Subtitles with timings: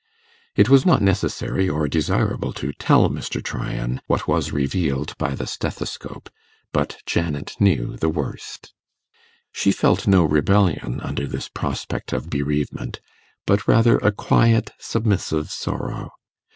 [0.55, 3.37] It was not necessary or desirable to tell Mr.
[3.39, 6.27] Tryan what was revealed by the stethoscope,
[6.73, 8.73] but Janet knew the worst.
[9.51, 12.99] She felt no rebellion under this prospect of bereavement,
[13.45, 16.09] but rather a quiet submissive sorrow.